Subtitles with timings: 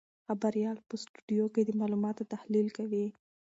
[0.27, 3.05] خبریال په سټوډیو کې د معلوماتو تحلیل کوي.